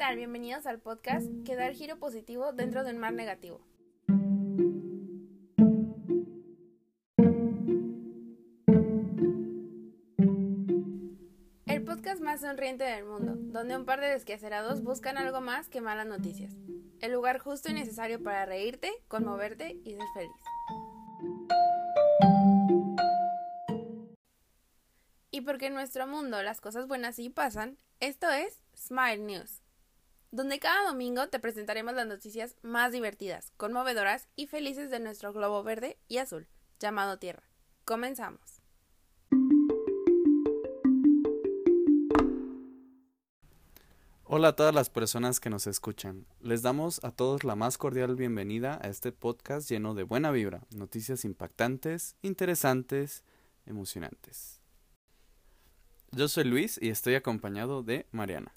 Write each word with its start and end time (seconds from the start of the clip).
tal? 0.00 0.16
Bienvenidos 0.16 0.64
al 0.64 0.78
podcast 0.78 1.26
que 1.44 1.56
da 1.56 1.66
el 1.66 1.74
giro 1.74 1.98
positivo 1.98 2.54
dentro 2.54 2.84
de 2.84 2.92
un 2.92 2.96
mar 2.96 3.12
negativo. 3.12 3.60
El 11.66 11.84
podcast 11.84 12.22
más 12.22 12.40
sonriente 12.40 12.84
del 12.84 13.04
mundo, 13.04 13.34
donde 13.36 13.76
un 13.76 13.84
par 13.84 14.00
de 14.00 14.06
desquacerados 14.06 14.82
buscan 14.82 15.18
algo 15.18 15.42
más 15.42 15.68
que 15.68 15.82
malas 15.82 16.06
noticias. 16.06 16.54
El 17.00 17.12
lugar 17.12 17.38
justo 17.38 17.68
y 17.68 17.74
necesario 17.74 18.22
para 18.22 18.46
reírte, 18.46 18.90
conmoverte 19.06 19.82
y 19.84 19.96
ser 19.96 20.06
feliz. 20.14 20.32
Y 25.30 25.42
porque 25.42 25.66
en 25.66 25.74
nuestro 25.74 26.06
mundo 26.06 26.42
las 26.42 26.62
cosas 26.62 26.88
buenas 26.88 27.16
sí 27.16 27.28
pasan, 27.28 27.76
esto 28.00 28.30
es 28.30 28.62
Smile 28.74 29.18
News, 29.18 29.60
donde 30.32 30.60
cada 30.60 30.86
domingo 30.88 31.28
te 31.28 31.40
presentaremos 31.40 31.94
las 31.94 32.06
noticias 32.06 32.54
más 32.62 32.92
divertidas, 32.92 33.52
conmovedoras 33.56 34.28
y 34.36 34.46
felices 34.46 34.90
de 34.90 35.00
nuestro 35.00 35.32
globo 35.32 35.62
verde 35.62 35.98
y 36.08 36.18
azul, 36.18 36.46
llamado 36.78 37.18
Tierra. 37.18 37.42
Comenzamos. 37.84 38.62
Hola 44.32 44.48
a 44.48 44.56
todas 44.56 44.72
las 44.72 44.90
personas 44.90 45.40
que 45.40 45.50
nos 45.50 45.66
escuchan. 45.66 46.24
Les 46.38 46.62
damos 46.62 47.02
a 47.02 47.10
todos 47.10 47.42
la 47.42 47.56
más 47.56 47.78
cordial 47.78 48.14
bienvenida 48.14 48.78
a 48.80 48.86
este 48.86 49.10
podcast 49.10 49.68
lleno 49.68 49.94
de 49.94 50.04
buena 50.04 50.30
vibra, 50.30 50.62
noticias 50.70 51.24
impactantes, 51.24 52.14
interesantes, 52.22 53.24
emocionantes. 53.66 54.60
Yo 56.12 56.28
soy 56.28 56.44
Luis 56.44 56.78
y 56.80 56.90
estoy 56.90 57.16
acompañado 57.16 57.82
de 57.82 58.06
Mariana. 58.12 58.52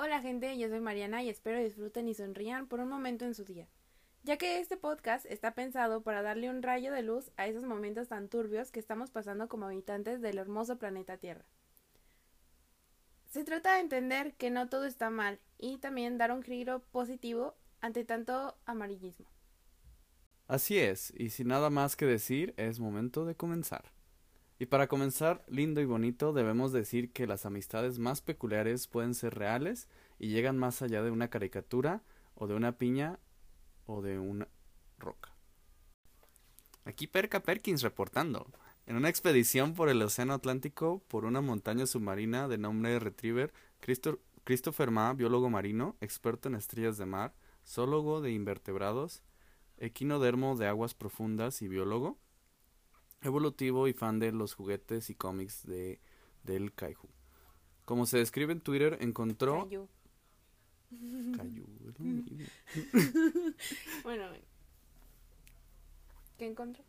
Hola 0.00 0.20
gente, 0.20 0.56
yo 0.56 0.68
soy 0.68 0.78
Mariana 0.78 1.24
y 1.24 1.28
espero 1.28 1.58
disfruten 1.58 2.06
y 2.06 2.14
sonrían 2.14 2.68
por 2.68 2.78
un 2.78 2.88
momento 2.88 3.24
en 3.24 3.34
su 3.34 3.44
día, 3.44 3.66
ya 4.22 4.36
que 4.36 4.60
este 4.60 4.76
podcast 4.76 5.26
está 5.26 5.54
pensado 5.54 6.02
para 6.02 6.22
darle 6.22 6.48
un 6.48 6.62
rayo 6.62 6.92
de 6.92 7.02
luz 7.02 7.32
a 7.36 7.48
esos 7.48 7.64
momentos 7.64 8.06
tan 8.06 8.28
turbios 8.28 8.70
que 8.70 8.78
estamos 8.78 9.10
pasando 9.10 9.48
como 9.48 9.66
habitantes 9.66 10.22
del 10.22 10.38
hermoso 10.38 10.78
planeta 10.78 11.16
Tierra. 11.16 11.44
Se 13.28 13.42
trata 13.42 13.74
de 13.74 13.80
entender 13.80 14.34
que 14.34 14.50
no 14.50 14.68
todo 14.68 14.84
está 14.84 15.10
mal 15.10 15.40
y 15.58 15.78
también 15.78 16.16
dar 16.16 16.30
un 16.30 16.44
giro 16.44 16.78
positivo 16.92 17.56
ante 17.80 18.04
tanto 18.04 18.56
amarillismo. 18.66 19.26
Así 20.46 20.78
es, 20.78 21.12
y 21.16 21.30
sin 21.30 21.48
nada 21.48 21.70
más 21.70 21.96
que 21.96 22.06
decir, 22.06 22.54
es 22.56 22.78
momento 22.78 23.24
de 23.24 23.34
comenzar. 23.34 23.90
Y 24.58 24.66
para 24.66 24.88
comenzar, 24.88 25.44
lindo 25.46 25.80
y 25.80 25.84
bonito, 25.84 26.32
debemos 26.32 26.72
decir 26.72 27.12
que 27.12 27.28
las 27.28 27.46
amistades 27.46 27.98
más 27.98 28.20
peculiares 28.22 28.88
pueden 28.88 29.14
ser 29.14 29.34
reales 29.36 29.88
y 30.18 30.28
llegan 30.28 30.58
más 30.58 30.82
allá 30.82 31.02
de 31.02 31.12
una 31.12 31.28
caricatura 31.28 32.02
o 32.34 32.48
de 32.48 32.54
una 32.54 32.72
piña 32.72 33.20
o 33.86 34.02
de 34.02 34.18
una 34.18 34.48
roca. 34.98 35.34
Aquí 36.84 37.06
Perca 37.06 37.40
Perkins 37.40 37.82
reportando. 37.82 38.50
En 38.86 38.96
una 38.96 39.10
expedición 39.10 39.74
por 39.74 39.90
el 39.90 40.02
Océano 40.02 40.32
Atlántico 40.32 41.04
por 41.08 41.24
una 41.24 41.40
montaña 41.40 41.86
submarina 41.86 42.48
de 42.48 42.58
nombre 42.58 42.98
Retriever, 42.98 43.52
Christopher 44.44 44.90
Ma, 44.90 45.12
biólogo 45.12 45.50
marino, 45.50 45.96
experto 46.00 46.48
en 46.48 46.54
estrellas 46.54 46.96
de 46.96 47.06
mar, 47.06 47.34
zoólogo 47.66 48.22
de 48.22 48.32
invertebrados, 48.32 49.22
equinodermo 49.76 50.56
de 50.56 50.66
aguas 50.66 50.94
profundas 50.94 51.60
y 51.60 51.68
biólogo, 51.68 52.18
evolutivo 53.22 53.88
y 53.88 53.92
fan 53.92 54.18
de 54.18 54.32
los 54.32 54.54
juguetes 54.54 55.10
y 55.10 55.14
cómics 55.14 55.66
de, 55.66 56.00
del 56.44 56.72
Kaiju. 56.74 57.08
Como 57.84 58.06
se 58.06 58.18
describe 58.18 58.52
en 58.52 58.60
Twitter, 58.60 58.98
encontró... 59.00 59.64
Cayu. 59.64 59.88
Kaiju, 61.36 61.66
es 61.88 61.98
lo 61.98 62.04
mismo. 62.04 62.46
Bueno, 64.02 64.24
¿qué 66.38 66.46
encontró? 66.46 66.84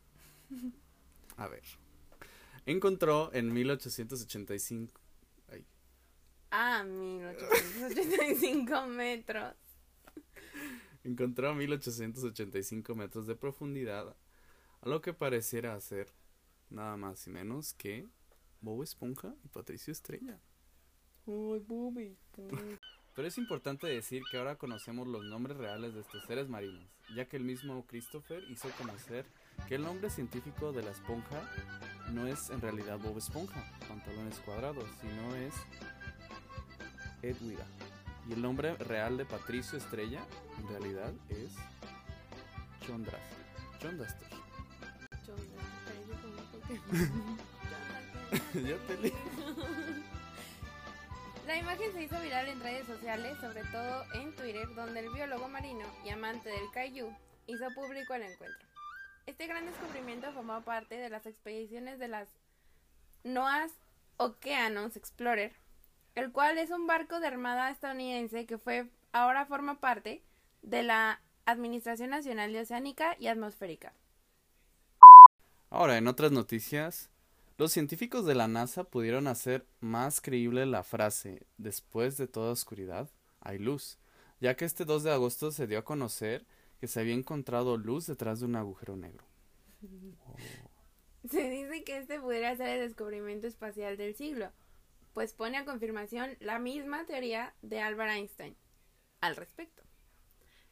A 1.38 1.47
ver. 1.47 1.63
Encontró 2.66 3.31
en 3.34 3.53
1885. 3.53 5.00
Ay, 5.50 5.66
Ah, 6.51 6.84
1885 6.84 8.88
metros. 8.88 9.53
encontró 11.03 11.53
1885 11.56 12.95
metros 12.95 13.28
de 13.28 13.35
profundidad, 13.35 14.16
a 14.81 14.89
lo 14.89 15.01
que 15.01 15.13
pareciera 15.13 15.79
ser 15.79 16.12
nada 16.69 16.97
más 16.97 17.25
y 17.28 17.30
menos 17.30 17.74
que 17.74 18.07
Bob 18.62 18.84
Esponja 18.84 19.35
y 19.44 19.47
Patricio 19.47 19.91
Estrella. 19.91 20.40
Uy, 21.25 21.59
Bubi. 21.59 22.18
Pero 23.16 23.28
es 23.28 23.38
importante 23.38 23.88
decir 23.88 24.24
que 24.31 24.38
ahora 24.38 24.56
conocemos 24.56 25.07
los 25.07 25.25
nombres 25.25 25.57
reales 25.57 25.94
de 25.94 26.02
estos 26.02 26.24
seres 26.25 26.47
marinos, 26.47 26.88
ya 27.16 27.25
que 27.25 27.38
el 27.38 27.44
mismo 27.44 27.85
Christopher 27.85 28.44
hizo 28.50 28.69
conocer 28.78 29.25
que 29.68 29.75
el 29.75 29.84
nombre 29.84 30.09
científico 30.09 30.72
de 30.72 30.84
la 30.84 30.91
esponja 30.91 31.41
no 32.13 32.28
es 32.28 32.50
en 32.50 32.62
realidad 32.62 32.97
Bob 32.97 33.18
Esponja, 33.18 33.63
pantalones 33.88 34.40
cuadrados, 34.40 34.86
sino 35.01 35.36
es 35.36 35.53
Edwira. 37.22 37.66
Y 38.30 38.34
el 38.34 38.41
nombre 38.41 38.75
real 38.75 39.18
de 39.18 39.25
Patricio 39.25 39.78
Estrella 39.78 40.25
en 40.57 40.68
realidad 40.69 41.13
es 41.30 41.56
John 42.88 43.03
Draster. 43.03 44.38
La 51.47 51.57
imagen 51.57 51.91
se 51.94 52.03
hizo 52.03 52.22
viral 52.22 52.47
en 52.47 52.59
redes 52.59 52.85
sociales, 52.85 53.35
sobre 53.40 53.63
todo 53.72 54.03
en 54.13 54.35
Twitter, 54.35 54.68
donde 54.75 55.00
el 55.00 55.12
biólogo 55.12 55.47
marino 55.47 55.85
y 56.06 56.09
amante 56.09 56.50
del 56.50 56.69
Kaiju 56.72 57.12
hizo 57.47 57.66
público 57.74 58.13
el 58.13 58.22
encuentro. 58.22 58.68
Este 59.25 59.47
gran 59.47 59.66
descubrimiento 59.66 60.31
formó 60.31 60.62
parte 60.62 60.96
de 60.96 61.09
las 61.09 61.25
expediciones 61.25 61.97
de 61.97 62.07
las 62.07 62.30
NOAA's 63.24 63.72
Oceanus 64.18 64.96
Explorer, 64.96 65.56
el 66.13 66.31
cual 66.31 66.59
es 66.59 66.69
un 66.69 66.86
barco 66.86 67.19
de 67.19 67.28
armada 67.28 67.72
estadounidense 67.72 68.46
que 68.46 68.59
fue 68.59 68.91
ahora 69.12 69.47
forma 69.47 69.80
parte 69.80 70.24
de 70.62 70.84
la 70.84 71.19
Administración 71.46 72.12
Nacional 72.12 72.53
de 72.53 72.62
Oceánica 72.62 73.16
y 73.18 73.25
Atmosférica. 73.25 73.94
Ahora, 75.69 75.97
en 75.97 76.07
otras 76.07 76.31
noticias, 76.31 77.09
los 77.57 77.72
científicos 77.72 78.25
de 78.25 78.35
la 78.35 78.47
NASA 78.47 78.84
pudieron 78.84 79.28
hacer 79.28 79.66
más 79.80 80.22
creíble 80.22 80.66
la 80.66 80.84
frase 80.84 81.46
después 81.57 82.18
de 82.18 82.28
toda 82.28 82.52
oscuridad 82.52 83.09
hay 83.41 83.57
luz, 83.57 83.97
ya 84.40 84.56
que 84.56 84.66
este 84.66 84.85
2 84.85 85.03
de 85.03 85.12
agosto 85.12 85.52
se 85.52 85.68
dio 85.68 85.80
a 85.80 85.85
conocer 85.85 86.46
que 86.80 86.88
se 86.88 87.00
había 87.00 87.13
encontrado 87.13 87.78
luz 87.78 88.07
detrás 88.07 88.40
de 88.40 88.46
un 88.46 88.56
agujero 88.56 88.96
negro. 88.96 89.25
Se 91.30 91.50
dice 91.50 91.84
que 91.84 91.97
este 91.97 92.19
pudiera 92.19 92.56
ser 92.56 92.69
el 92.69 92.88
descubrimiento 92.88 93.46
espacial 93.46 93.97
del 93.97 94.16
siglo, 94.16 94.53
pues 95.13 95.34
pone 95.34 95.57
a 95.57 95.66
confirmación 95.66 96.38
la 96.40 96.59
misma 96.59 97.06
teoría 97.06 97.53
de 97.62 97.81
Albert 97.81 98.12
Einstein 98.12 98.56
al 99.19 99.36
respecto. 99.36 99.84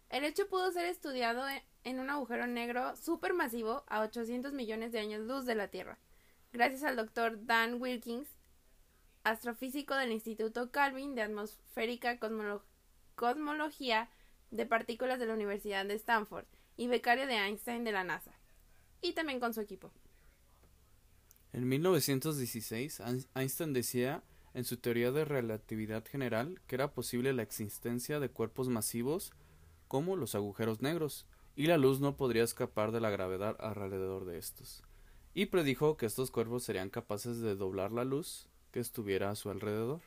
El 0.10 0.24
hecho 0.24 0.48
pudo 0.48 0.72
ser 0.72 0.86
estudiado 0.86 1.48
e- 1.50 1.66
en 1.88 2.00
un 2.02 2.10
agujero 2.10 2.48
negro 2.48 2.96
supermasivo 2.98 3.84
a 3.88 4.02
800 4.02 4.52
millones 4.52 4.92
de 4.92 5.00
años 5.00 5.22
luz 5.22 5.46
de 5.46 5.56
la 5.56 5.70
Tierra, 5.70 5.98
gracias 6.52 6.84
al 6.84 6.98
doctor 6.98 7.46
Dan 7.46 7.82
Wilkins, 7.82 8.28
astrofísico 9.24 9.96
del 9.96 10.12
Instituto 10.12 10.70
Calvin 10.72 11.16
de 11.16 11.22
Atmosférica 11.22 12.20
Cosmolo- 12.20 12.64
Cosmología 13.16 14.10
de 14.52 14.66
Partículas 14.66 15.18
de 15.20 15.28
la 15.28 15.34
Universidad 15.34 15.86
de 15.86 15.94
Stanford 15.96 16.46
y 16.76 16.88
becario 16.88 17.26
de 17.26 17.36
Einstein 17.36 17.86
de 17.86 17.94
la 17.94 18.04
NASA, 18.04 18.34
y 19.02 19.14
también 19.14 19.40
con 19.40 19.54
su 19.54 19.62
equipo. 19.62 19.92
En 21.54 21.68
1916, 21.70 23.00
Ein- 23.00 23.28
Einstein 23.34 23.72
decía 23.74 24.24
en 24.54 24.66
su 24.66 24.76
teoría 24.78 25.12
de 25.12 25.24
relatividad 25.24 26.06
general 26.06 26.60
que 26.68 26.76
era 26.76 26.94
posible 26.94 27.32
la 27.32 27.44
existencia 27.44 28.20
de 28.20 28.30
cuerpos 28.30 28.68
masivos 28.68 29.32
como 29.88 30.18
los 30.18 30.36
agujeros 30.36 30.82
negros, 30.82 31.26
y 31.58 31.66
la 31.66 31.78
luz 31.78 32.00
no 32.00 32.16
podría 32.16 32.44
escapar 32.44 32.92
de 32.92 33.02
la 33.02 33.10
gravedad 33.10 33.58
alrededor 33.60 34.26
de 34.26 34.38
estos. 34.38 34.84
Y 35.34 35.48
predijo 35.48 35.98
que 35.98 36.06
estos 36.06 36.30
cuerpos 36.30 36.64
serían 36.64 36.92
capaces 36.92 37.42
de 37.42 37.56
doblar 37.56 37.92
la 37.92 38.04
luz 38.04 38.48
que 38.72 38.80
estuviera 38.80 39.32
a 39.32 39.36
su 39.36 39.50
alrededor. 39.50 40.02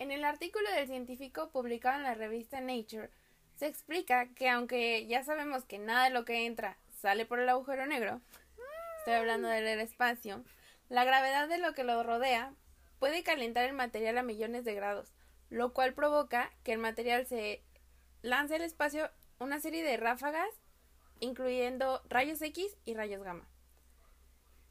En 0.00 0.10
el 0.10 0.24
artículo 0.24 0.68
del 0.72 0.88
científico 0.88 1.50
publicado 1.50 1.98
en 1.98 2.02
la 2.02 2.14
revista 2.14 2.60
Nature, 2.60 3.08
se 3.54 3.68
explica 3.68 4.34
que 4.34 4.48
aunque 4.48 5.06
ya 5.06 5.22
sabemos 5.22 5.64
que 5.64 5.78
nada 5.78 6.04
de 6.04 6.10
lo 6.10 6.24
que 6.24 6.44
entra 6.46 6.76
sale 7.00 7.24
por 7.24 7.38
el 7.38 7.48
agujero 7.48 7.86
negro, 7.86 8.20
estoy 8.98 9.14
hablando 9.14 9.46
del 9.46 9.78
espacio, 9.78 10.42
la 10.88 11.04
gravedad 11.04 11.48
de 11.48 11.58
lo 11.58 11.72
que 11.72 11.84
lo 11.84 12.02
rodea 12.02 12.52
puede 12.98 13.22
calentar 13.22 13.68
el 13.68 13.76
material 13.76 14.18
a 14.18 14.24
millones 14.24 14.64
de 14.64 14.74
grados, 14.74 15.12
lo 15.50 15.72
cual 15.72 15.94
provoca 15.94 16.50
que 16.64 16.72
el 16.72 16.80
material 16.80 17.26
se 17.26 17.62
lance 18.22 18.56
al 18.56 18.62
espacio 18.62 19.08
una 19.40 19.58
serie 19.58 19.82
de 19.82 19.96
ráfagas, 19.96 20.50
incluyendo 21.18 22.02
rayos 22.08 22.40
X 22.42 22.76
y 22.84 22.94
rayos 22.94 23.22
gamma. 23.22 23.48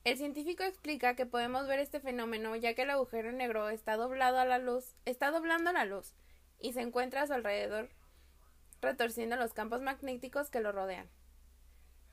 El 0.03 0.17
científico 0.17 0.63
explica 0.63 1.15
que 1.15 1.25
podemos 1.25 1.67
ver 1.67 1.79
este 1.79 1.99
fenómeno 1.99 2.55
ya 2.55 2.75
que 2.75 2.83
el 2.83 2.91
agujero 2.91 3.31
negro 3.31 3.69
está 3.69 3.97
doblado 3.97 4.37
a 4.37 4.45
la 4.45 4.59
luz, 4.59 4.95
está 5.05 5.31
doblando 5.31 5.73
la 5.73 5.85
luz 5.85 6.13
y 6.59 6.73
se 6.73 6.81
encuentra 6.81 7.23
a 7.23 7.27
su 7.27 7.33
alrededor 7.33 7.89
retorciendo 8.79 9.35
los 9.35 9.53
campos 9.53 9.81
magnéticos 9.81 10.49
que 10.49 10.61
lo 10.61 10.71
rodean. 10.71 11.09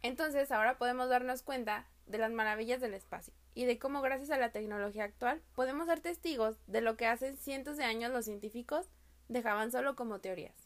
Entonces 0.02 0.50
ahora 0.50 0.78
podemos 0.78 1.08
darnos 1.08 1.42
cuenta 1.42 1.86
de 2.06 2.18
las 2.18 2.32
maravillas 2.32 2.80
del 2.80 2.94
espacio 2.94 3.34
y 3.54 3.66
de 3.66 3.78
cómo 3.78 4.00
gracias 4.00 4.30
a 4.30 4.38
la 4.38 4.50
tecnología 4.50 5.04
actual 5.04 5.42
podemos 5.54 5.86
ser 5.86 6.00
testigos 6.00 6.56
de 6.66 6.80
lo 6.80 6.96
que 6.96 7.06
hace 7.06 7.36
cientos 7.36 7.76
de 7.76 7.84
años 7.84 8.12
los 8.12 8.24
científicos 8.24 8.88
dejaban 9.28 9.70
solo 9.70 9.94
como 9.94 10.20
teorías. 10.20 10.65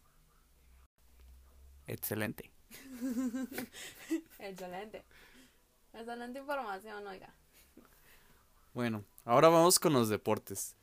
Excelente. 1.90 2.52
Excelente. 4.38 5.04
Excelente 5.92 6.38
información, 6.38 7.04
oiga. 7.04 7.34
Bueno, 8.72 9.04
ahora 9.24 9.48
vamos 9.48 9.80
con 9.80 9.92
los 9.92 10.08
deportes. 10.08 10.76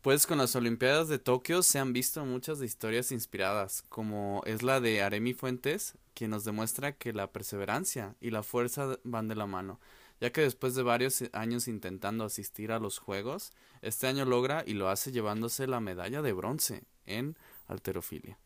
Pues 0.00 0.28
con 0.28 0.38
las 0.38 0.54
Olimpiadas 0.54 1.08
de 1.08 1.18
Tokio 1.18 1.62
se 1.64 1.80
han 1.80 1.92
visto 1.92 2.24
muchas 2.24 2.60
historias 2.60 3.10
inspiradas, 3.10 3.82
como 3.88 4.42
es 4.46 4.62
la 4.62 4.80
de 4.80 5.02
Aremi 5.02 5.34
Fuentes, 5.34 5.98
quien 6.14 6.30
nos 6.30 6.44
demuestra 6.44 6.92
que 6.92 7.12
la 7.12 7.32
perseverancia 7.32 8.14
y 8.20 8.30
la 8.30 8.44
fuerza 8.44 8.98
van 9.02 9.26
de 9.26 9.34
la 9.34 9.46
mano, 9.46 9.80
ya 10.20 10.30
que 10.30 10.42
después 10.42 10.76
de 10.76 10.84
varios 10.84 11.24
años 11.32 11.66
intentando 11.66 12.24
asistir 12.24 12.70
a 12.70 12.78
los 12.78 13.00
Juegos, 13.00 13.50
este 13.82 14.06
año 14.06 14.24
logra 14.24 14.62
y 14.64 14.74
lo 14.74 14.88
hace 14.88 15.10
llevándose 15.10 15.66
la 15.66 15.80
medalla 15.80 16.22
de 16.22 16.32
bronce 16.32 16.84
en 17.06 17.36
alterofilia. 17.66 18.38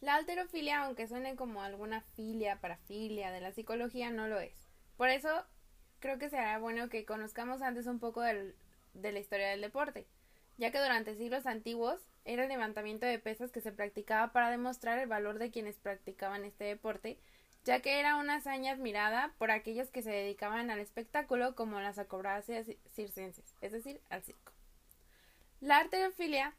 La 0.00 0.14
alterofilia, 0.14 0.82
aunque 0.82 1.06
suene 1.06 1.36
como 1.36 1.62
alguna 1.62 2.00
filia, 2.00 2.60
parafilia 2.60 3.30
de 3.32 3.40
la 3.40 3.52
psicología, 3.52 4.10
no 4.10 4.28
lo 4.28 4.40
es. 4.40 4.54
Por 4.96 5.08
eso 5.08 5.44
creo 5.98 6.18
que 6.18 6.30
será 6.30 6.58
bueno 6.58 6.88
que 6.88 7.04
conozcamos 7.04 7.62
antes 7.62 7.86
un 7.86 7.98
poco 7.98 8.22
del 8.22 8.54
de 8.94 9.12
la 9.12 9.20
historia 9.20 9.48
del 9.48 9.60
deporte, 9.60 10.06
ya 10.58 10.70
que 10.70 10.80
durante 10.80 11.16
siglos 11.16 11.46
antiguos 11.46 12.00
era 12.24 12.42
el 12.42 12.48
levantamiento 12.48 13.06
de 13.06 13.18
pesas 13.18 13.50
que 13.50 13.60
se 13.60 13.72
practicaba 13.72 14.32
para 14.32 14.50
demostrar 14.50 14.98
el 14.98 15.08
valor 15.08 15.38
de 15.38 15.50
quienes 15.50 15.78
practicaban 15.78 16.44
este 16.44 16.64
deporte, 16.64 17.18
ya 17.64 17.80
que 17.80 18.00
era 18.00 18.16
una 18.16 18.36
hazaña 18.36 18.72
admirada 18.72 19.34
por 19.38 19.50
aquellos 19.50 19.90
que 19.90 20.02
se 20.02 20.10
dedicaban 20.10 20.70
al 20.70 20.80
espectáculo 20.80 21.54
como 21.54 21.80
las 21.80 21.98
acrobacias 21.98 22.66
circenses, 22.94 23.54
es 23.60 23.72
decir, 23.72 24.00
al 24.10 24.22
circo. 24.22 24.52
La 25.60 25.78
arterofilia 25.78 26.54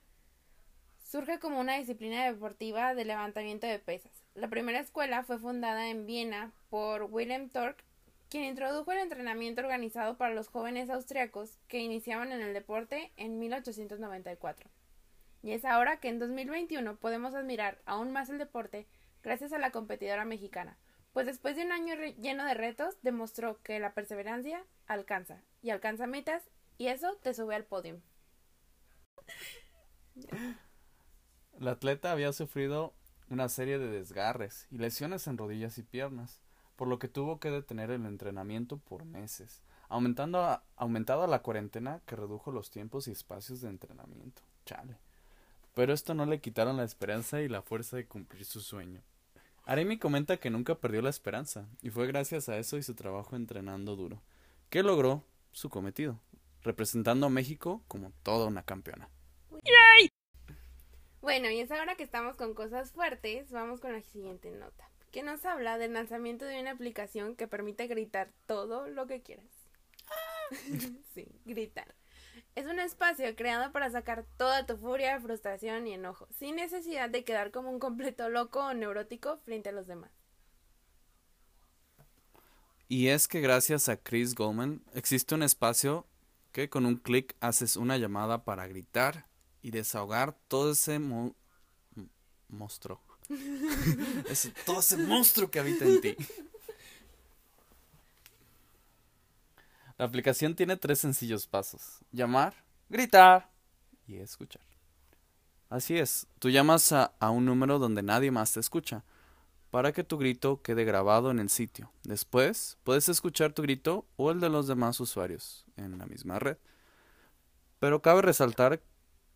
surge 1.11 1.39
como 1.39 1.59
una 1.59 1.75
disciplina 1.75 2.23
deportiva 2.23 2.95
de 2.95 3.03
levantamiento 3.03 3.67
de 3.67 3.79
pesas. 3.79 4.23
La 4.33 4.47
primera 4.47 4.79
escuela 4.79 5.23
fue 5.23 5.39
fundada 5.39 5.89
en 5.89 6.05
Viena 6.05 6.53
por 6.69 7.03
Wilhelm 7.03 7.49
Tork 7.49 7.83
quien 8.29 8.45
introdujo 8.45 8.93
el 8.93 8.99
entrenamiento 8.99 9.59
organizado 9.61 10.15
para 10.15 10.33
los 10.33 10.47
jóvenes 10.47 10.89
austriacos 10.89 11.59
que 11.67 11.79
iniciaban 11.79 12.31
en 12.31 12.39
el 12.39 12.53
deporte 12.53 13.11
en 13.17 13.39
1894. 13.39 14.69
Y 15.43 15.51
es 15.51 15.65
ahora 15.65 15.99
que 15.99 16.07
en 16.07 16.17
2021 16.17 16.95
podemos 16.95 17.35
admirar 17.35 17.81
aún 17.85 18.13
más 18.13 18.29
el 18.29 18.37
deporte 18.37 18.87
gracias 19.21 19.51
a 19.51 19.59
la 19.59 19.71
competidora 19.71 20.23
mexicana, 20.23 20.77
pues 21.11 21.25
después 21.25 21.57
de 21.57 21.65
un 21.65 21.73
año 21.73 21.93
lleno 22.21 22.45
de 22.45 22.53
retos 22.53 22.95
demostró 23.01 23.61
que 23.63 23.81
la 23.81 23.93
perseverancia 23.93 24.63
alcanza 24.87 25.43
y 25.61 25.71
alcanza 25.71 26.07
metas 26.07 26.49
y 26.77 26.87
eso 26.87 27.17
te 27.21 27.33
sube 27.33 27.53
al 27.53 27.65
podio. 27.65 28.01
La 31.61 31.73
atleta 31.73 32.11
había 32.11 32.33
sufrido 32.33 32.91
una 33.29 33.47
serie 33.47 33.77
de 33.77 33.87
desgarres 33.87 34.65
y 34.71 34.79
lesiones 34.79 35.27
en 35.27 35.37
rodillas 35.37 35.77
y 35.77 35.83
piernas 35.83 36.41
por 36.75 36.87
lo 36.87 36.97
que 36.97 37.07
tuvo 37.07 37.39
que 37.39 37.51
detener 37.51 37.91
el 37.91 38.07
entrenamiento 38.07 38.77
por 38.77 39.05
meses, 39.05 39.61
aumentando 39.87 40.39
la 41.27 41.41
cuarentena 41.43 42.01
que 42.07 42.15
redujo 42.15 42.51
los 42.51 42.71
tiempos 42.71 43.07
y 43.07 43.11
espacios 43.11 43.61
de 43.61 43.69
entrenamiento. 43.69 44.41
Chale. 44.65 44.97
Pero 45.75 45.93
esto 45.93 46.15
no 46.15 46.25
le 46.25 46.41
quitaron 46.41 46.77
la 46.77 46.83
esperanza 46.83 47.43
y 47.43 47.47
la 47.47 47.61
fuerza 47.61 47.95
de 47.95 48.07
cumplir 48.07 48.43
su 48.43 48.61
sueño. 48.61 49.03
Aremi 49.63 49.99
comenta 49.99 50.37
que 50.37 50.49
nunca 50.49 50.73
perdió 50.73 51.03
la 51.03 51.11
esperanza, 51.11 51.67
y 51.83 51.91
fue 51.91 52.07
gracias 52.07 52.49
a 52.49 52.57
eso 52.57 52.75
y 52.77 52.81
su 52.81 52.95
trabajo 52.95 53.35
entrenando 53.35 53.95
duro, 53.95 54.19
que 54.71 54.81
logró 54.81 55.23
su 55.51 55.69
cometido, 55.69 56.17
representando 56.63 57.27
a 57.27 57.29
México 57.29 57.83
como 57.87 58.11
toda 58.23 58.47
una 58.47 58.63
campeona. 58.63 59.09
Bueno, 61.21 61.49
y 61.49 61.59
es 61.59 61.71
ahora 61.71 61.95
que 61.95 62.03
estamos 62.03 62.35
con 62.35 62.53
cosas 62.53 62.91
fuertes, 62.91 63.51
vamos 63.51 63.79
con 63.79 63.93
la 63.93 64.01
siguiente 64.01 64.51
nota 64.51 64.91
que 65.11 65.23
nos 65.23 65.45
habla 65.45 65.77
del 65.77 65.93
lanzamiento 65.93 66.45
de 66.45 66.59
una 66.59 66.71
aplicación 66.71 67.35
que 67.35 67.47
permite 67.47 67.87
gritar 67.87 68.31
todo 68.47 68.87
lo 68.87 69.07
que 69.07 69.21
quieras. 69.21 69.45
sí, 71.13 71.27
gritar. 71.45 71.93
Es 72.55 72.65
un 72.65 72.79
espacio 72.79 73.35
creado 73.35 73.71
para 73.71 73.89
sacar 73.89 74.25
toda 74.37 74.65
tu 74.65 74.77
furia, 74.77 75.19
frustración 75.19 75.87
y 75.87 75.93
enojo, 75.93 76.27
sin 76.37 76.55
necesidad 76.55 77.09
de 77.09 77.23
quedar 77.23 77.51
como 77.51 77.69
un 77.69 77.79
completo 77.79 78.29
loco 78.29 78.65
o 78.65 78.73
neurótico 78.73 79.37
frente 79.45 79.69
a 79.69 79.73
los 79.73 79.87
demás. 79.87 80.11
Y 82.87 83.07
es 83.07 83.27
que 83.27 83.39
gracias 83.39 83.87
a 83.87 83.97
Chris 83.97 84.35
Goldman 84.35 84.83
existe 84.93 85.35
un 85.35 85.43
espacio 85.43 86.05
que 86.51 86.69
con 86.69 86.85
un 86.85 86.97
clic 86.97 87.35
haces 87.39 87.77
una 87.77 87.97
llamada 87.97 88.43
para 88.43 88.67
gritar 88.67 89.25
y 89.61 89.71
desahogar 89.71 90.35
todo 90.47 90.71
ese 90.71 90.99
monstruo 92.47 93.01
todo 94.65 94.79
ese 94.79 94.97
monstruo 94.97 95.49
que 95.49 95.59
habita 95.59 95.85
en 95.85 96.01
ti. 96.01 96.17
La 99.97 100.05
aplicación 100.05 100.55
tiene 100.55 100.77
tres 100.77 100.99
sencillos 100.99 101.47
pasos. 101.47 101.99
Llamar, 102.11 102.55
gritar 102.89 103.49
y 104.07 104.17
escuchar. 104.17 104.63
Así 105.69 105.97
es, 105.97 106.27
tú 106.39 106.49
llamas 106.49 106.91
a, 106.91 107.13
a, 107.19 107.29
un 107.29 107.45
número 107.45 107.79
donde 107.79 108.03
nadie 108.03 108.29
más 108.29 108.51
te 108.51 108.59
escucha, 108.59 109.05
para 109.69 109.93
que 109.93 110.03
tu 110.03 110.17
grito 110.17 110.61
quede 110.61 110.83
grabado 110.83 111.31
en 111.31 111.39
el 111.39 111.49
sitio. 111.49 111.93
Después, 112.03 112.77
puedes 112.83 113.07
escuchar 113.07 113.53
tu 113.53 113.61
grito 113.61 114.05
o 114.17 114.31
el 114.31 114.41
de 114.41 114.49
los 114.49 114.67
demás 114.67 114.99
usuarios 114.99 115.65
en 115.77 115.97
la 115.97 116.05
misma 116.05 116.39
red. 116.39 116.57
Pero 117.79 118.01
cabe 118.01 118.21
resaltar 118.21 118.81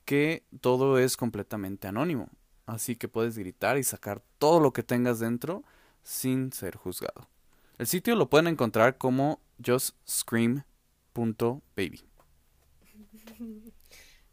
que 0.05 0.43
todo 0.61 0.99
es 0.99 1.17
completamente 1.17 1.87
anónimo 1.87 2.29
así 2.65 2.95
que 2.95 3.07
puedes 3.07 3.37
gritar 3.37 3.77
y 3.77 3.83
sacar 3.83 4.23
todo 4.39 4.59
lo 4.59 4.73
que 4.73 4.81
tengas 4.83 5.19
dentro 5.19 5.63
sin 6.03 6.51
ser 6.51 6.75
juzgado. 6.75 7.29
El 7.77 7.87
sitio 7.87 8.15
lo 8.15 8.29
pueden 8.29 8.47
encontrar 8.47 8.97
como 8.97 9.39
justscream.baby. 9.65 12.03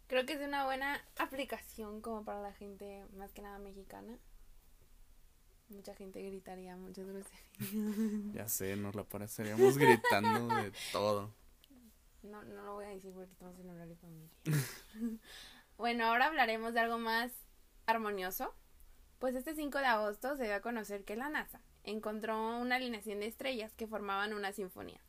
Creo 0.06 0.26
que 0.26 0.34
es 0.34 0.46
una 0.46 0.64
buena 0.64 1.00
aplicación 1.16 2.02
como 2.02 2.24
para 2.24 2.42
la 2.42 2.52
gente 2.52 3.04
más 3.16 3.32
que 3.32 3.42
nada 3.42 3.58
mexicana. 3.58 4.18
Mucha 5.70 5.94
gente 5.94 6.22
gritaría 6.22 6.76
muchas 6.76 7.06
veces. 7.06 7.32
ya 8.34 8.46
sé, 8.46 8.76
nos 8.76 8.94
la 8.94 9.04
pareceríamos 9.04 9.78
gritando 9.78 10.54
de 10.54 10.70
todo. 10.92 11.32
No, 12.22 12.40
no 12.44 12.62
lo 12.62 12.74
voy 12.74 12.84
a 12.84 12.90
decir 12.90 13.12
porque 13.12 13.32
estamos 13.32 13.58
en 13.58 13.68
horario 13.68 13.96
familiar. 13.96 14.30
bueno, 15.76 16.06
ahora 16.06 16.26
hablaremos 16.26 16.74
de 16.74 16.80
algo 16.80 16.98
más 16.98 17.32
armonioso? 17.86 18.54
Pues 19.18 19.34
este 19.34 19.54
5 19.54 19.78
de 19.78 19.86
agosto 19.86 20.36
se 20.36 20.44
dio 20.44 20.54
a 20.54 20.60
conocer 20.60 21.04
que 21.04 21.16
la 21.16 21.28
NASA 21.28 21.60
encontró 21.84 22.58
una 22.58 22.76
alineación 22.76 23.20
de 23.20 23.26
estrellas 23.26 23.74
que 23.74 23.86
formaban 23.86 24.32
una 24.32 24.52
sinfonía. 24.52 25.00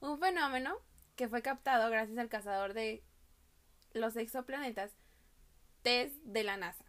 Un 0.00 0.18
fenómeno 0.18 0.76
que 1.16 1.28
fue 1.28 1.42
captado 1.42 1.90
gracias 1.90 2.18
al 2.18 2.28
cazador 2.28 2.74
de 2.74 3.04
los 3.92 4.16
exoplanetas 4.16 4.92
TESS 5.82 6.12
de 6.24 6.44
la 6.44 6.56
NASA, 6.56 6.84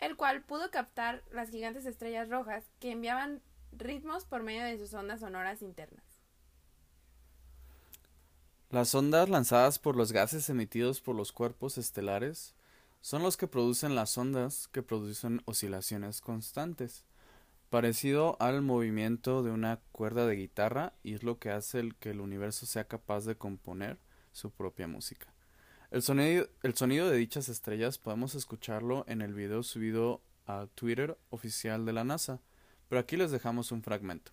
el 0.00 0.16
cual 0.16 0.42
pudo 0.42 0.70
captar 0.70 1.22
las 1.30 1.50
gigantes 1.50 1.86
estrellas 1.86 2.28
rojas 2.28 2.64
que 2.80 2.90
enviaban 2.90 3.42
ritmos 3.72 4.24
por 4.24 4.42
medio 4.42 4.64
de 4.64 4.78
sus 4.78 4.94
ondas 4.94 5.20
sonoras 5.20 5.62
internas. 5.62 6.05
Las 8.76 8.94
ondas 8.94 9.30
lanzadas 9.30 9.78
por 9.78 9.96
los 9.96 10.12
gases 10.12 10.50
emitidos 10.50 11.00
por 11.00 11.16
los 11.16 11.32
cuerpos 11.32 11.78
estelares 11.78 12.54
son 13.00 13.22
los 13.22 13.38
que 13.38 13.46
producen 13.46 13.94
las 13.94 14.18
ondas 14.18 14.68
que 14.68 14.82
producen 14.82 15.40
oscilaciones 15.46 16.20
constantes, 16.20 17.02
parecido 17.70 18.36
al 18.38 18.60
movimiento 18.60 19.42
de 19.42 19.50
una 19.50 19.80
cuerda 19.92 20.26
de 20.26 20.36
guitarra 20.36 20.92
y 21.02 21.14
es 21.14 21.22
lo 21.22 21.38
que 21.38 21.48
hace 21.48 21.90
que 22.00 22.10
el 22.10 22.20
universo 22.20 22.66
sea 22.66 22.84
capaz 22.84 23.24
de 23.24 23.36
componer 23.36 23.96
su 24.32 24.50
propia 24.50 24.86
música. 24.86 25.26
El 25.90 26.02
sonido, 26.02 26.46
el 26.62 26.74
sonido 26.74 27.08
de 27.08 27.16
dichas 27.16 27.48
estrellas 27.48 27.96
podemos 27.96 28.34
escucharlo 28.34 29.06
en 29.08 29.22
el 29.22 29.32
video 29.32 29.62
subido 29.62 30.20
a 30.46 30.66
Twitter 30.74 31.16
oficial 31.30 31.86
de 31.86 31.94
la 31.94 32.04
NASA, 32.04 32.42
pero 32.90 33.00
aquí 33.00 33.16
les 33.16 33.30
dejamos 33.30 33.72
un 33.72 33.82
fragmento. 33.82 34.32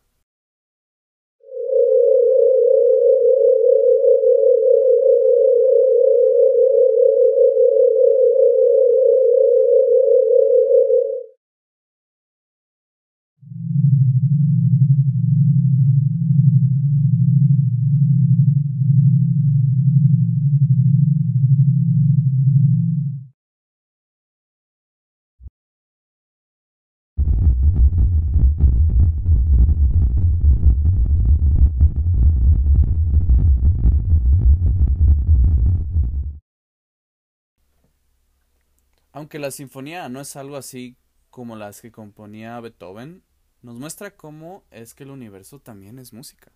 Aunque 39.23 39.39
la 39.39 39.51
sinfonía 39.51 40.09
no 40.09 40.19
es 40.19 40.35
algo 40.35 40.57
así 40.57 40.97
como 41.29 41.55
las 41.55 41.79
que 41.79 41.93
componía 41.93 42.59
Beethoven, 42.59 43.23
nos 43.61 43.79
muestra 43.79 44.17
cómo 44.17 44.65
es 44.69 44.93
que 44.93 45.05
el 45.05 45.11
universo 45.11 45.59
también 45.59 45.97
es 45.97 46.11
música. 46.11 46.51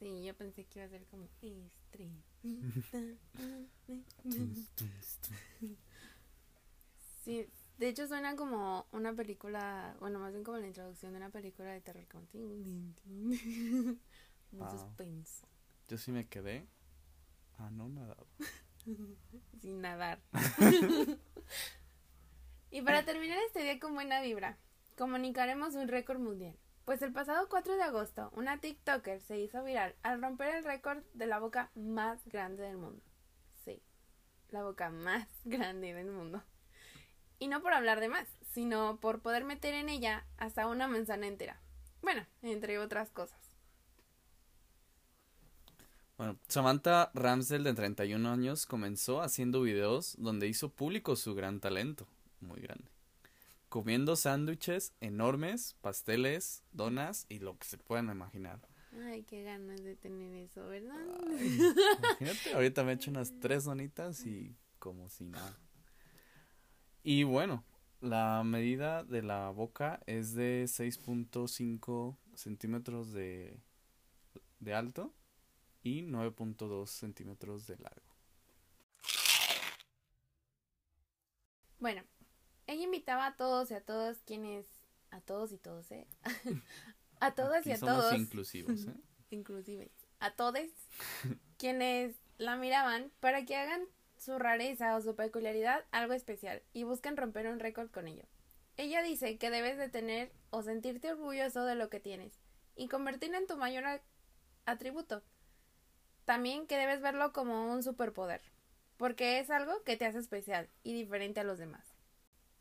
Sí, 0.00 0.24
yo 0.24 0.34
pensé 0.34 0.64
que 0.64 0.80
iba 0.80 0.86
a 0.86 0.88
ser 0.88 1.04
como. 1.06 1.28
Sí, 7.24 7.46
de 7.78 7.88
hecho 7.88 8.08
suena 8.08 8.34
como 8.34 8.84
una 8.90 9.12
película, 9.14 9.94
bueno, 10.00 10.18
más 10.18 10.32
bien 10.32 10.42
como 10.42 10.58
la 10.58 10.66
introducción 10.66 11.12
de 11.12 11.18
una 11.18 11.30
película 11.30 11.70
de 11.70 11.80
terror 11.82 12.04
como 12.10 12.24
Wow. 14.58 14.70
suspenso. 14.72 15.46
Yo 15.88 15.98
sí 15.98 16.10
me 16.10 16.26
quedé. 16.26 16.66
Ah, 17.60 17.70
no, 17.70 17.88
nada. 17.88 18.16
Sin 19.60 19.80
nadar. 19.80 20.20
y 22.70 22.82
para 22.82 23.04
terminar 23.04 23.38
este 23.46 23.62
día 23.62 23.78
con 23.78 23.94
buena 23.94 24.20
vibra, 24.20 24.58
comunicaremos 24.96 25.74
un 25.74 25.88
récord 25.88 26.18
mundial. 26.18 26.56
Pues 26.84 27.02
el 27.02 27.12
pasado 27.12 27.48
4 27.48 27.76
de 27.76 27.82
agosto, 27.82 28.30
una 28.34 28.58
TikToker 28.58 29.20
se 29.20 29.38
hizo 29.38 29.62
viral 29.62 29.94
al 30.02 30.20
romper 30.20 30.56
el 30.56 30.64
récord 30.64 31.04
de 31.14 31.26
la 31.26 31.38
boca 31.38 31.70
más 31.74 32.24
grande 32.26 32.64
del 32.64 32.78
mundo. 32.78 33.02
Sí, 33.64 33.82
la 34.48 34.62
boca 34.62 34.90
más 34.90 35.28
grande 35.44 35.94
del 35.94 36.10
mundo. 36.10 36.42
Y 37.38 37.48
no 37.48 37.62
por 37.62 37.72
hablar 37.72 38.00
de 38.00 38.08
más, 38.08 38.28
sino 38.52 38.98
por 39.00 39.22
poder 39.22 39.44
meter 39.44 39.74
en 39.74 39.88
ella 39.88 40.26
hasta 40.36 40.66
una 40.66 40.88
manzana 40.88 41.26
entera. 41.26 41.60
Bueno, 42.02 42.26
entre 42.42 42.78
otras 42.78 43.10
cosas. 43.10 43.49
Bueno, 46.20 46.38
Samantha 46.48 47.10
Ramsel, 47.14 47.64
de 47.64 47.72
31 47.72 48.28
años, 48.28 48.66
comenzó 48.66 49.22
haciendo 49.22 49.62
videos 49.62 50.16
donde 50.18 50.48
hizo 50.48 50.68
público 50.68 51.16
su 51.16 51.34
gran 51.34 51.60
talento, 51.60 52.06
muy 52.42 52.60
grande. 52.60 52.90
Comiendo 53.70 54.16
sándwiches 54.16 54.92
enormes, 55.00 55.78
pasteles, 55.80 56.62
donas 56.72 57.24
y 57.30 57.38
lo 57.38 57.56
que 57.56 57.66
se 57.66 57.78
puedan 57.78 58.10
imaginar. 58.10 58.60
Ay, 59.02 59.22
qué 59.22 59.44
ganas 59.44 59.82
de 59.82 59.96
tener 59.96 60.34
eso, 60.34 60.68
¿verdad? 60.68 60.98
Ay, 61.38 61.58
imagínate, 61.98 62.52
ahorita 62.52 62.84
me 62.84 62.92
he 62.92 62.94
hecho 62.96 63.10
unas 63.10 63.32
tres 63.40 63.64
donitas 63.64 64.26
y 64.26 64.54
como 64.78 65.08
si 65.08 65.24
nada. 65.24 65.58
Y 67.02 67.22
bueno, 67.22 67.64
la 68.02 68.42
medida 68.44 69.04
de 69.04 69.22
la 69.22 69.48
boca 69.48 70.02
es 70.04 70.34
de 70.34 70.64
6.5 70.64 72.18
centímetros 72.34 73.10
de, 73.14 73.58
de 74.58 74.74
alto 74.74 75.14
y 75.82 76.02
9.2 76.02 76.86
centímetros 76.86 77.66
de 77.66 77.78
largo. 77.78 78.10
Bueno, 81.78 82.02
ella 82.66 82.84
invitaba 82.84 83.26
a 83.26 83.36
todos 83.36 83.70
y 83.70 83.74
a 83.74 83.80
todas 83.80 84.18
quienes, 84.24 84.66
a 85.10 85.20
todos 85.20 85.50
y 85.52 85.58
todos, 85.58 85.90
¿eh? 85.90 86.06
a 87.20 87.34
todas 87.34 87.60
Aquí 87.60 87.70
y 87.70 87.72
a 87.72 87.78
somos 87.78 88.02
todos, 88.02 88.14
inclusivos, 88.14 88.86
¿eh? 88.86 88.94
inclusive, 89.30 89.90
a 90.18 90.32
todos 90.32 90.60
quienes 91.56 92.16
la 92.36 92.56
miraban 92.56 93.10
para 93.20 93.44
que 93.44 93.56
hagan 93.56 93.82
su 94.18 94.38
rareza 94.38 94.94
o 94.96 95.00
su 95.00 95.16
peculiaridad 95.16 95.84
algo 95.90 96.12
especial 96.12 96.62
y 96.74 96.84
busquen 96.84 97.16
romper 97.16 97.46
un 97.46 97.60
récord 97.60 97.90
con 97.90 98.06
ello. 98.06 98.24
Ella 98.76 99.02
dice 99.02 99.38
que 99.38 99.50
debes 99.50 99.78
de 99.78 99.88
tener 99.88 100.32
o 100.50 100.62
sentirte 100.62 101.12
orgulloso 101.12 101.64
de 101.64 101.74
lo 101.74 101.88
que 101.88 102.00
tienes 102.00 102.38
y 102.76 102.88
convertirlo 102.88 103.38
en 103.38 103.46
tu 103.46 103.56
mayor 103.56 103.84
atributo. 104.66 105.22
También 106.24 106.66
que 106.66 106.76
debes 106.76 107.00
verlo 107.00 107.32
como 107.32 107.72
un 107.72 107.82
superpoder, 107.82 108.40
porque 108.96 109.38
es 109.38 109.50
algo 109.50 109.82
que 109.84 109.96
te 109.96 110.06
hace 110.06 110.18
especial 110.18 110.68
y 110.82 110.92
diferente 110.92 111.40
a 111.40 111.44
los 111.44 111.58
demás. 111.58 111.86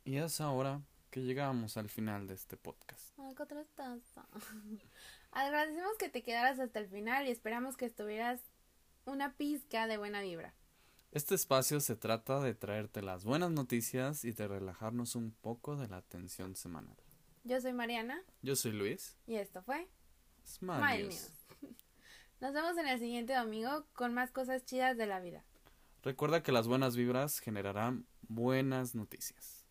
Y 0.04 0.18
es 0.18 0.42
ahora 0.42 0.82
que 1.12 1.22
llegamos 1.22 1.78
al 1.78 1.90
final 1.90 2.28
de 2.28 2.36
este 2.36 2.58
podcast. 2.58 3.18
Ay, 3.20 3.36
qué 3.36 3.46
tristeza. 3.46 4.28
Agradecemos 5.32 5.98
que 5.98 6.10
te 6.10 6.24
quedaras 6.24 6.60
hasta 6.60 6.80
el 6.80 6.88
final 6.88 7.28
y 7.28 7.32
esperamos 7.32 7.78
que 7.78 7.86
estuvieras 7.86 8.42
una 9.06 9.36
pizca 9.36 9.88
de 9.88 9.98
buena 9.98 10.22
vibra. 10.22 10.54
Este 11.12 11.34
espacio 11.34 11.80
se 11.80 11.96
trata 11.96 12.40
de 12.40 12.54
traerte 12.54 13.02
las 13.02 13.26
buenas 13.26 13.50
noticias 13.50 14.24
y 14.24 14.32
de 14.32 14.48
relajarnos 14.48 15.16
un 15.16 15.32
poco 15.32 15.76
de 15.76 15.88
la 15.88 16.02
tensión 16.04 16.56
semanal. 16.56 16.96
Yo 17.44 17.60
soy 17.62 17.74
Mariana 17.74 18.22
Yo 18.44 18.56
soy 18.56 18.74
Luis. 18.74 19.18
y 19.26 19.36
esto 19.36 19.64
fue 19.64 19.88
Smile 20.46 20.78
Smile 20.80 21.04
News. 21.04 21.22
News. 21.22 21.39
Nos 22.40 22.54
vemos 22.54 22.78
en 22.78 22.88
el 22.88 23.00
siguiente 23.00 23.34
domingo 23.34 23.86
con 23.92 24.14
más 24.14 24.32
cosas 24.32 24.64
chidas 24.64 24.96
de 24.96 25.06
la 25.06 25.20
vida. 25.20 25.44
Recuerda 26.04 26.42
que 26.42 26.54
las 26.54 26.70
buenas 26.70 26.96
vibras 26.96 27.40
generarán 27.40 28.08
buenas 28.22 28.96
noticias. 28.96 29.68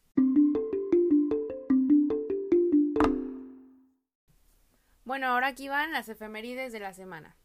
Bueno, 5.05 5.29
ahora 5.29 5.47
aquí 5.47 5.69
van 5.69 5.93
las 5.93 6.11
efemérides 6.11 6.71
de 6.71 6.81
la 6.81 6.93
semana. 6.93 7.39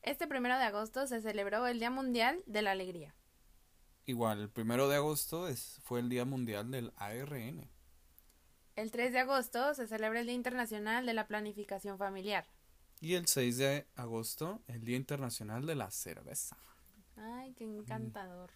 Este 0.00 0.26
primero 0.26 0.56
de 0.56 0.64
agosto 0.64 1.06
se 1.06 1.20
celebró 1.20 1.66
el 1.66 1.78
Día 1.78 1.90
Mundial 1.90 2.42
de 2.46 2.62
la 2.62 2.70
Alegría. 2.70 3.14
Igual, 4.06 4.40
el 4.40 4.48
primero 4.48 4.88
de 4.88 4.96
agosto 4.96 5.48
es, 5.48 5.80
fue 5.84 6.00
el 6.00 6.08
Día 6.08 6.24
Mundial 6.24 6.70
del 6.70 6.94
ARN. 6.96 7.68
El 8.74 8.90
3 8.90 9.12
de 9.12 9.18
agosto 9.18 9.74
se 9.74 9.86
celebra 9.86 10.20
el 10.20 10.26
Día 10.26 10.34
Internacional 10.34 11.04
de 11.04 11.12
la 11.12 11.26
Planificación 11.26 11.98
Familiar. 11.98 12.46
Y 13.02 13.14
el 13.14 13.26
6 13.26 13.56
de 13.58 13.88
agosto, 13.96 14.62
el 14.68 14.84
Día 14.84 14.96
Internacional 14.96 15.66
de 15.66 15.74
la 15.74 15.90
Cerveza. 15.90 16.56
Ay, 17.16 17.52
qué 17.54 17.64
encantador. 17.64 18.52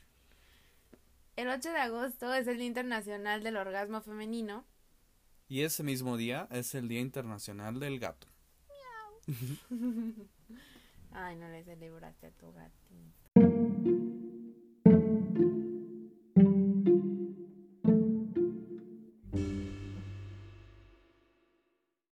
El 1.34 1.48
8 1.48 1.68
de 1.68 1.78
agosto 1.78 2.32
es 2.32 2.46
el 2.46 2.58
Día 2.58 2.68
Internacional 2.68 3.42
del 3.42 3.56
Orgasmo 3.56 4.00
Femenino. 4.02 4.64
Y 5.48 5.62
ese 5.62 5.82
mismo 5.82 6.16
día 6.16 6.46
es 6.52 6.76
el 6.76 6.86
Día 6.86 7.00
Internacional 7.00 7.80
del 7.80 7.98
Gato. 7.98 8.28
Ay, 11.10 11.34
no 11.34 11.48
le 11.48 11.64
celebraste 11.64 12.28
a 12.28 12.30
tu 12.30 12.52
gatito. 12.52 13.25